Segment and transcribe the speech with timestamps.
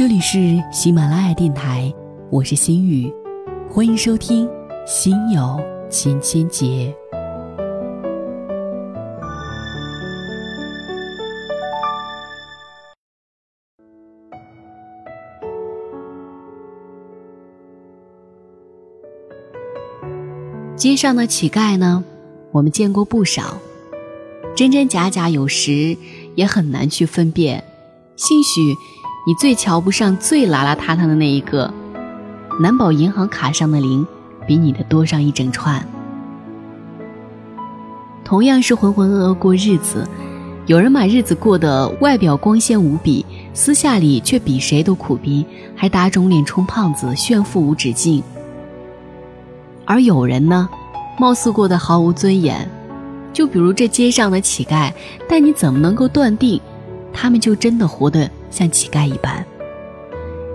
[0.00, 1.92] 这里是喜马拉雅电台，
[2.30, 3.12] 我是心雨，
[3.68, 4.48] 欢迎收听
[4.86, 6.66] 《心有千千结》。
[20.74, 22.02] 街上的乞丐呢，
[22.52, 23.58] 我们见过不少，
[24.56, 25.94] 真真假假，有时
[26.36, 27.62] 也很难去分辨。
[28.16, 28.74] 兴许
[29.26, 31.72] 你最瞧不上、最邋邋遢遢的那一个，
[32.58, 34.06] 难保银行卡上的零
[34.46, 35.86] 比你的多上一整串。
[38.24, 40.08] 同样是浑浑噩噩过日子，
[40.66, 45.44] 有人把日子过得外表光鲜无比，私下里却比谁都苦逼，
[45.76, 48.22] 还打肿脸充胖子，炫富无止境。
[49.84, 50.66] 而有人呢，
[51.18, 52.66] 貌似过得毫无尊严，
[53.34, 54.90] 就比如这街上的乞丐，
[55.28, 56.58] 但你怎么能够断定，
[57.12, 59.44] 他们就真的活得像乞丐一般？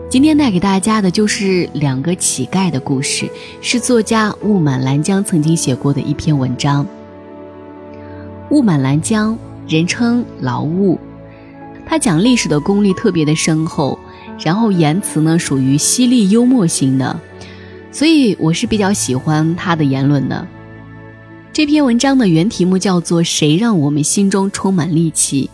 [0.09, 3.27] 今天带给大家的就是两个乞丐的故事，
[3.61, 6.85] 是作家雾满兰江曾经写过的一篇文章。
[8.51, 10.99] 雾满兰江，人称劳雾，
[11.85, 13.97] 他讲历史的功力特别的深厚，
[14.39, 17.19] 然后言辞呢属于犀利幽默型的。
[17.91, 20.47] 所以我是比较喜欢他的言论的。
[21.51, 25.49] 这篇文章的原题目叫做《谁让我们心中充满戾气》，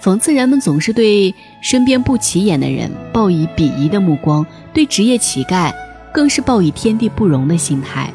[0.00, 5.72] 讽刺人们总是对身边不起眼的人报以鄙夷的目光，对职业乞丐
[6.12, 8.12] 更是报以天地不容的心态。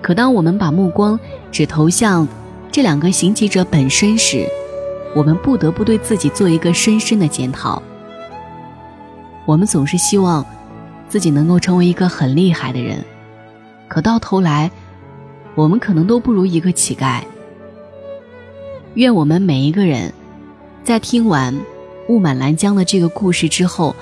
[0.00, 1.18] 可当我们把目光
[1.50, 2.26] 只投向
[2.70, 4.46] 这两个行乞者本身时，
[5.14, 7.82] 我们不得不对自己做一个深深的检讨。
[9.44, 10.44] 我们总是希望。
[11.08, 13.04] 自己能够成为一个很厉害的人，
[13.86, 14.70] 可到头来，
[15.54, 17.20] 我们可能都不如一个乞丐。
[18.94, 20.10] 愿我们每一个人，
[20.84, 21.56] 在听完
[22.08, 23.94] 雾满兰江的这个故事之后，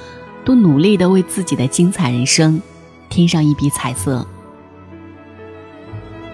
[0.44, 2.60] 都努力的为自己的精彩人生
[3.10, 4.26] 添上一笔彩色。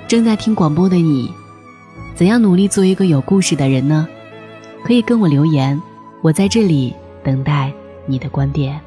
[0.06, 1.32] 正在听广播的你，
[2.14, 4.06] 怎样努力做一个有故事的人呢？
[4.84, 5.80] 可以跟我留言，
[6.22, 7.72] 我在这里等待
[8.06, 8.80] 你的观点。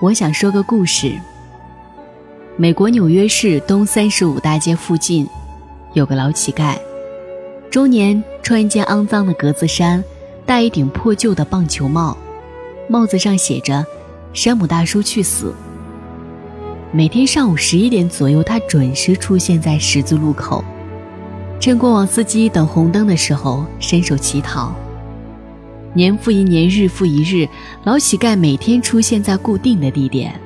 [0.00, 1.12] 我想说个故事。
[2.56, 5.26] 美国纽约市东三十五大街附近，
[5.94, 6.78] 有个老乞丐，
[7.70, 10.02] 中年，穿一件肮脏的格子衫，
[10.46, 12.16] 戴一顶破旧的棒球帽，
[12.88, 13.84] 帽子上写着
[14.32, 15.52] “山姆大叔去死”。
[16.92, 20.64] 每天上午十一点左右，他准时出现在十字路口，
[21.60, 24.74] 趁过往司机等红灯的时候伸手乞讨。
[25.92, 27.46] 年复一年，日复一日，
[27.84, 30.40] 老乞丐每天出现在固定的地点。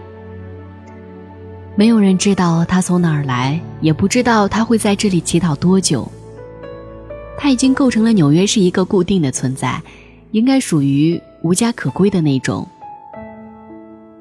[1.78, 6.10] 没有人知道他从哪儿来，也不知道他会在这里乞讨多久。
[7.36, 9.80] 他已经构成了纽约市一个固定的存在，
[10.30, 12.66] 应该属于无家可归的那种。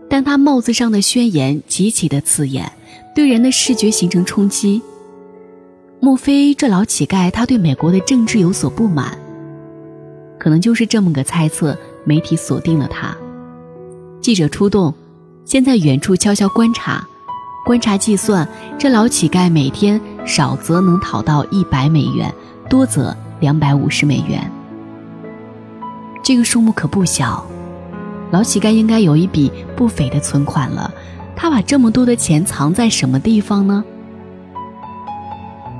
[0.09, 2.69] 但他帽子上的宣言极其的刺眼，
[3.15, 4.81] 对人的视觉形成冲击。
[6.01, 9.17] 莫非这老乞丐他对美国的政治有所不满？
[10.37, 13.15] 可能就是这么个猜测，媒体锁定了他。
[14.19, 14.93] 记者出动，
[15.45, 17.07] 先在远处悄悄观察，
[17.65, 22.31] 观察计算，这老乞丐每天少则能讨到一百美元，
[22.69, 24.39] 多则两百五十美元。
[26.23, 27.43] 这个数目可不小，
[28.29, 30.93] 老乞丐应该有一笔不菲的存款了。
[31.35, 33.83] 他把这么多的钱藏在什么地方呢？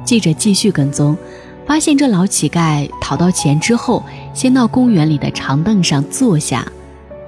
[0.04, 1.16] 记者继续跟踪。
[1.68, 4.04] 发现这老乞丐讨到钱之后，
[4.34, 6.66] 先到公园里的长凳上坐下，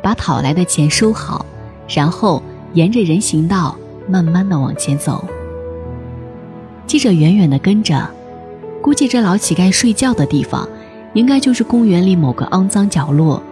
[0.01, 1.46] 把讨来的钱收好，
[1.88, 2.41] 然后
[2.73, 3.75] 沿着人行道
[4.07, 5.28] 慢慢的往前走。
[6.85, 8.09] 记者远远的跟着，
[8.81, 10.68] 估计这老乞丐睡觉的地方，
[11.13, 13.44] 应该就是公园里某个肮脏角落。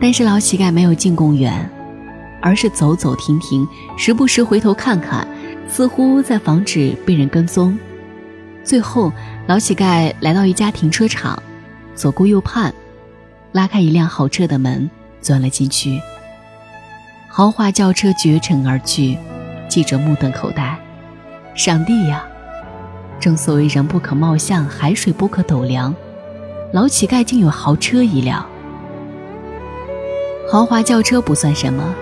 [0.00, 1.68] 但是老乞丐没有进公园，
[2.40, 3.66] 而是走走停停，
[3.96, 5.26] 时不时回头看看，
[5.68, 7.76] 似乎在防止被人跟踪。
[8.62, 9.12] 最后，
[9.46, 11.42] 老乞丐来到一家停车场，
[11.94, 12.72] 左顾右盼，
[13.52, 14.88] 拉开一辆豪车的门，
[15.20, 16.00] 钻了进去。
[17.36, 19.18] 豪华轿车绝尘而去，
[19.68, 20.78] 记者目瞪口呆。
[21.56, 22.24] 上帝呀！
[23.18, 25.92] 正所谓人不可貌相，海水不可斗量，
[26.72, 28.46] 老乞丐竟有豪车一辆。
[30.48, 31.92] 豪华轿车不算什么。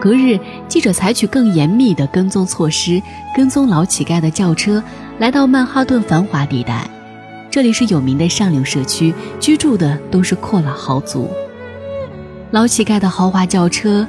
[0.00, 3.00] 隔日，记者采取更严密的跟踪措施，
[3.32, 4.82] 跟踪老乞丐的轿车，
[5.20, 6.90] 来到曼哈顿繁华地带。
[7.48, 11.30] 这里是有名的上流社区，居住的都是阔佬豪族。
[12.50, 14.04] 老乞丐的豪华轿车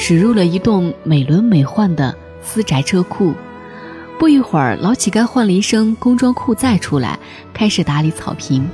[0.00, 3.34] 驶入了一栋美轮美奂的私宅车库。
[4.16, 7.18] 不一会儿，老乞丐换了一身工装裤再出来，
[7.52, 8.66] 开始打理草坪，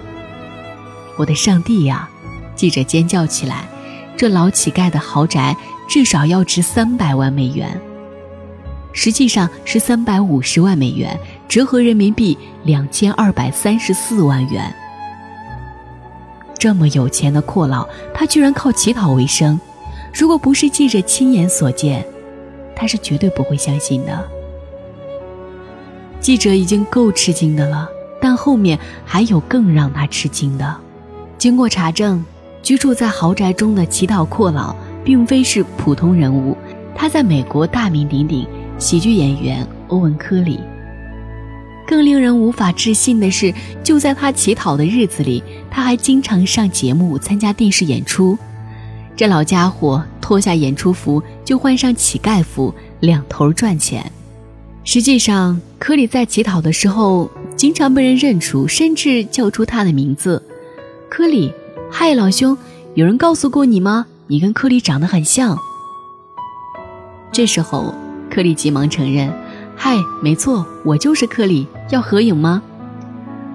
[1.18, 2.08] 我的上帝呀！
[2.54, 3.66] 记者尖叫起来。
[4.16, 5.56] 这老乞丐的豪宅
[5.88, 7.80] 至少要值三百万美元，
[8.92, 11.18] 实际上是三百五十万美元，
[11.48, 14.72] 折合人民币两千二百三十四万元。
[16.58, 19.58] 这么有钱的阔佬，他居然靠乞讨为生。
[20.14, 22.06] 如果不是记者亲眼所见，
[22.76, 24.24] 他是绝对不会相信的。
[26.20, 27.88] 记者已经够吃惊的了，
[28.20, 30.76] 但后面还有更让他吃惊的。
[31.36, 32.24] 经过查证，
[32.62, 34.74] 居住在豪宅中的乞讨阔佬
[35.04, 36.56] 并非是普通人物，
[36.94, 38.46] 他在美国大名鼎鼎，
[38.78, 40.60] 喜剧演员欧文·科里。
[41.86, 43.52] 更令人无法置信的是，
[43.82, 48.38] 就在他乞讨的日子里，他还经常上节目参加电视演出。
[49.16, 54.10] 这老家伙脱下演出服就换上乞丐服，两头赚钱。
[54.82, 60.42] 实际上，科里在乞讨的时候经常被人认出，甚至叫出他的名字
[61.08, 61.52] ：“科里，
[61.90, 62.58] 嗨，老兄，
[62.94, 64.06] 有人告诉过你吗？
[64.26, 65.56] 你跟科里长得很像。”
[67.30, 67.94] 这时候，
[68.28, 69.32] 科里急忙承认
[69.76, 72.60] ：“嗨，没错，我就是科里，要合影吗？”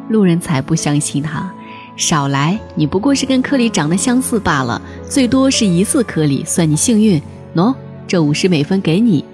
[0.10, 1.52] 路人才不相信他。
[1.96, 2.58] 少来！
[2.76, 7.20] 你不过是跟科里长得相似罢了，最多是一次科里，算你幸运。
[7.56, 7.74] 喏，
[8.08, 9.26] 这五十美分给你。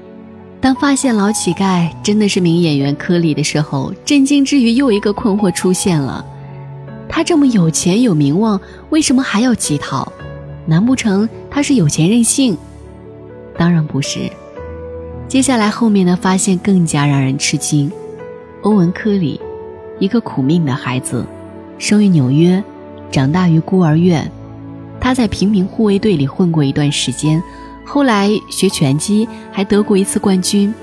[0.62, 6.26] 当发现老乞丐真的是名演员科里的时候，震惊之余又一个困惑出现了：
[7.10, 10.10] 他这么有钱有名望，为什么还要乞讨？
[10.66, 12.58] 难不成他是有钱任性？
[13.58, 14.32] 当然不是。
[15.28, 17.92] 接下来后面的发现更加让人吃惊：
[18.62, 19.42] 欧文·科里，
[20.00, 21.26] 一个苦命的孩子。
[21.78, 22.64] 生于纽约，
[23.12, 24.32] 长大于孤儿院。
[25.06, 27.40] 他在平民护卫队里混过一段时间，
[27.86, 30.74] 后来学拳击，还得过一次冠军。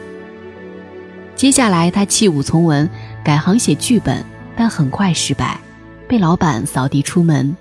[1.35, 2.89] 接下来他弃武从文，
[3.25, 4.25] 改行写剧本，
[4.55, 5.59] 但很快失败，
[6.07, 7.57] 被老板扫地出门。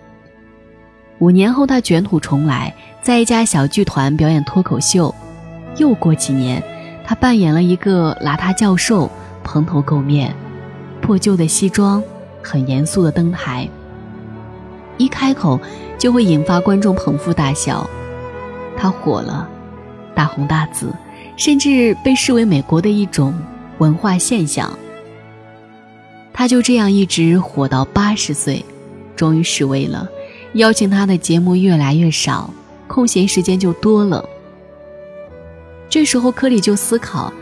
[1.18, 2.72] 五年后，他卷土重来，
[3.02, 5.12] 在一家小剧团表演脱口秀。
[5.78, 6.62] 又过几年，
[7.04, 9.10] 他扮演了一个邋遢教授，
[9.44, 10.32] 蓬头垢面，
[11.02, 12.04] 破旧的西装。
[12.44, 13.68] 很严肃的登台，
[15.02, 15.60] 一开口
[15.98, 17.90] 就会引发观众捧腹大笑。
[18.78, 19.50] 他火了，
[20.14, 20.94] 大红大紫，
[21.36, 23.34] 甚至被视为美国的一种
[23.80, 24.72] 文化现象。
[26.32, 28.64] 他就这样一直火到八十岁，
[29.16, 30.08] 终于示威了。
[30.54, 32.50] 邀请他的节目越来越少，
[32.88, 34.24] 空闲时间就多了。
[35.90, 37.34] 这时候，科里就思考：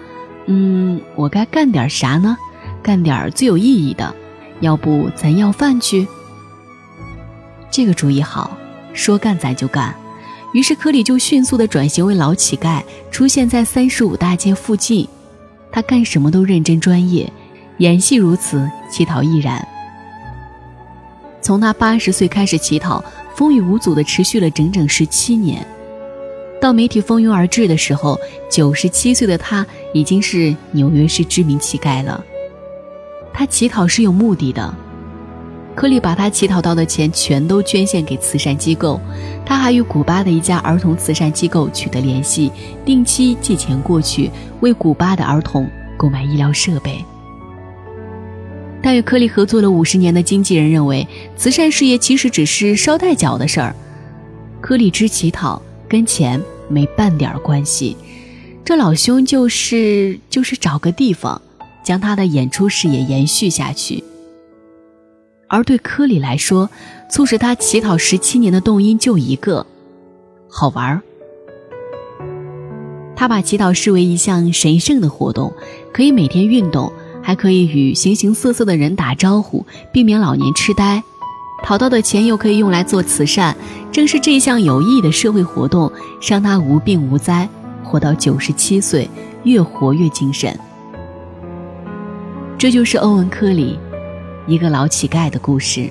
[0.46, 2.38] 嗯，我该干点啥呢？
[2.82, 4.16] 干点最有意义的。
[4.62, 6.08] 要不咱要饭去？
[7.72, 8.58] 这个主意好，
[8.94, 9.96] 说干咱就干。
[10.54, 12.82] 于是科里就迅速的转型为老乞丐，
[13.12, 15.08] 出现在三十五大街附近。
[15.72, 17.32] 他干什么都认真专业，
[17.78, 19.66] 演戏如此，乞讨亦然。
[21.42, 23.04] 从他八十岁开始乞讨，
[23.36, 25.66] 风雨无阻的持续了整整十七年。
[26.60, 28.20] 到媒体蜂拥而至的时候，
[28.50, 32.22] 九十七岁的他已经是纽约市知名乞丐了。
[33.32, 34.74] 他乞讨是有目的的，
[35.80, 39.00] 科里把他乞讨到的钱全都捐献给慈善机构，
[39.46, 42.52] 他还与古巴的一家儿童慈善机构取得联系，
[42.84, 44.30] 定期寄钱过去，
[44.60, 45.66] 为古巴的儿童
[45.96, 47.02] 购买医疗设备。
[48.84, 51.08] 但与科里合作了五十年的经纪人认为，
[51.38, 53.74] 慈善事业其实只是捎带脚的事儿，
[54.60, 57.96] 科里之乞讨跟钱没半点关系，
[58.66, 61.42] 这老兄就是就是找个地方。
[61.82, 64.04] 将他的演出事业延续下去，
[65.50, 66.70] 而对科里来说，
[67.10, 69.66] 促使他乞讨十七年的动因就一个：
[70.48, 71.02] 好玩儿。
[73.16, 75.52] 他把乞讨视为一项神圣的活动，
[75.92, 81.04] 可以每天运动，还可以与形形色色的人打招呼，避免老年痴呆。
[81.62, 83.54] 讨到的钱又可以用来做慈善，
[83.92, 85.92] 正是这项有益的社会活动，
[86.22, 87.50] 让他无病无灾，
[87.84, 89.10] 活到九十七岁，
[89.44, 90.58] 越活越精神。
[92.58, 93.78] 这就是欧文·科里，
[94.50, 95.88] 一个老乞丐的故事。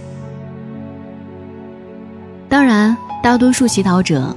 [2.49, 4.35] 当然，大多数乞讨者，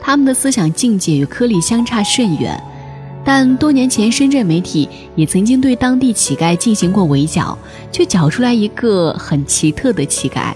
[0.00, 2.60] 他们的思想境界与科里相差甚远。
[3.24, 7.56] 但多年前，深圳媒体也曾经对当地乞丐进行过围剿，
[7.92, 10.52] 却剿出来一个很奇特的乞丐。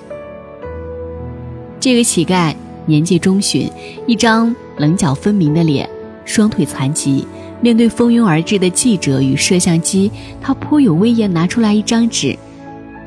[1.79, 2.53] 这个乞丐
[2.87, 3.71] 年纪中旬，
[4.09, 5.89] 一张棱角分明的脸，
[6.25, 7.27] 双腿残疾。
[7.61, 10.11] 面对蜂拥而至的记者与摄像机，
[10.41, 12.37] 他颇有威严，拿出来一张纸：“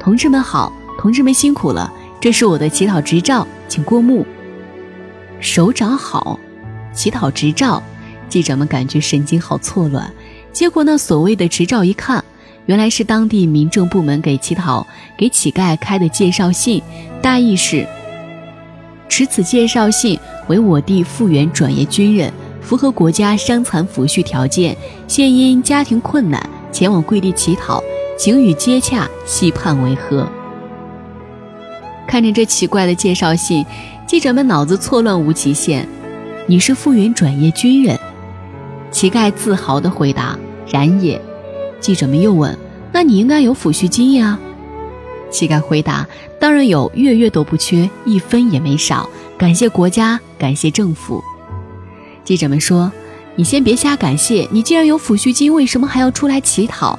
[0.06, 4.24] 同志们好，同志们辛苦了，这是我的乞讨执照，请过目。”
[5.42, 6.40] 手掌好，
[6.94, 7.82] 乞讨执照，
[8.30, 10.14] 记者们感觉神经好错乱。
[10.54, 12.24] 结果那所谓的执照一看，
[12.68, 14.86] 原来是当地民政部门给乞讨
[15.18, 16.80] 给乞丐开的介绍信，
[17.20, 17.88] 大意是：
[19.10, 22.32] 持此介绍信为我地复员转业军人，
[22.62, 27.84] 符合国家伤残抚恤条件，现因家庭困难前往贵地乞讨，
[28.18, 30.28] 请与接洽，细判为何？
[32.08, 33.66] 看着这奇怪的介绍信，
[34.08, 35.88] 记者们脑子错乱无极限。
[36.48, 38.00] 你是复员转业军人？
[38.92, 40.38] 乞丐自豪地回答
[40.72, 41.20] ：“然也。”
[41.82, 42.58] 记者们又问
[42.94, 44.40] ：“那你应该有抚恤金呀？”
[45.30, 46.08] 乞丐回答
[46.40, 49.10] ：“当然有，月月都不缺，一分也没少。
[49.38, 51.22] 感谢国家，感谢政府。”
[52.24, 52.90] 记者们说
[53.36, 56.98] ：“你先别瞎感谢，你既然有抚恤金，为什么还要出来乞讨？”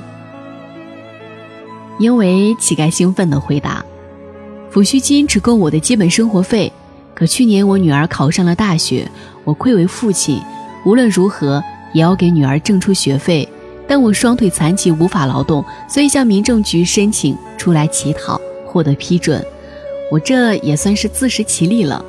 [1.98, 3.84] 因为乞丐兴奋地回答。
[4.72, 6.72] 抚恤金只够我的基本生活费，
[7.14, 9.10] 可去年我女儿考上了大学，
[9.44, 10.40] 我愧为父亲，
[10.84, 11.62] 无论如何
[11.94, 13.48] 也要给女儿挣出学费。
[13.88, 19.42] 但我双腿残疾，无法劳动，所以向民政局申请出来乞讨，获得批准。
[20.10, 22.04] 我这也算是自食其力了。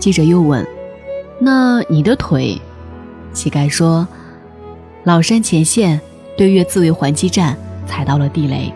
[0.00, 0.66] 记者又问
[1.40, 2.60] ：“那你的腿？”
[3.32, 4.06] 乞丐说
[5.04, 6.00] ：“老山前线
[6.36, 8.72] 对越自卫还击战踩到了地雷。”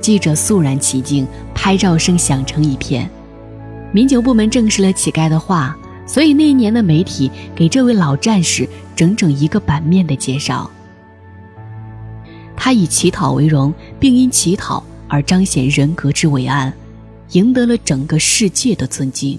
[0.00, 3.08] 记者肃然起敬，拍照声响成一片。
[3.92, 10.68] 民警部门证实了乞丐的话，所以那一年的媒体给这位老战士整整一个版面的介绍。
[12.56, 16.72] 他以乞讨为荣，并因乞讨而彰显人格之伟岸，
[17.32, 19.38] 赢得了整个世界的尊敬。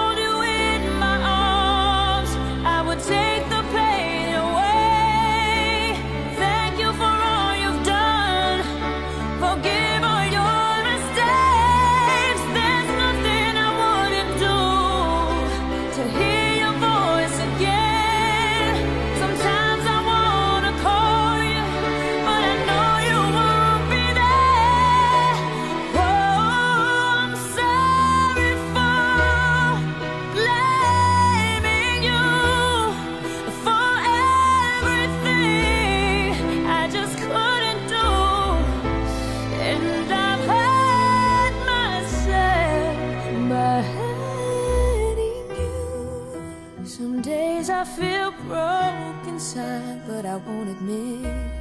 [50.89, 51.51] you.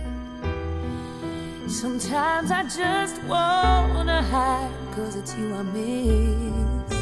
[1.69, 6.93] Sometimes I just wanna hide Cause it's you I miss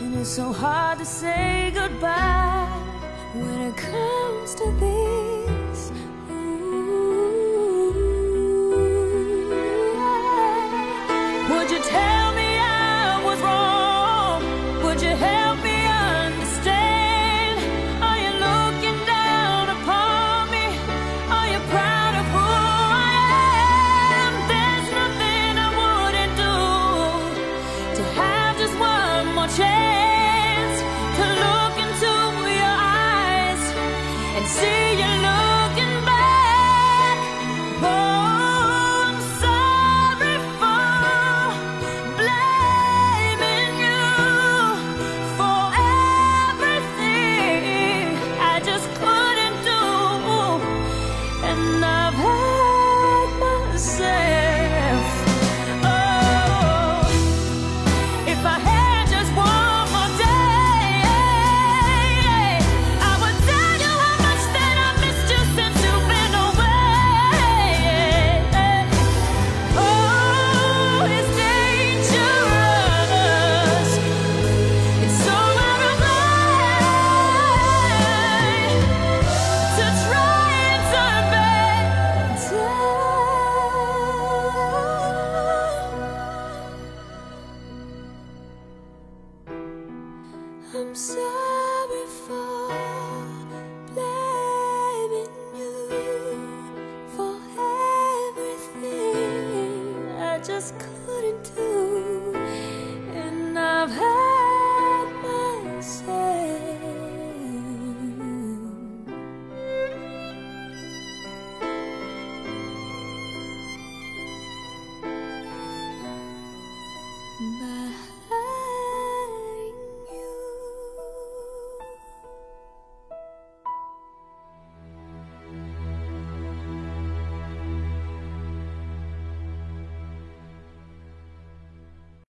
[0.00, 2.66] And it's so hard to say goodbye
[3.34, 5.27] When it comes to this